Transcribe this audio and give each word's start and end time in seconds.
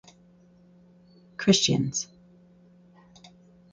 Christians. 1.37 2.07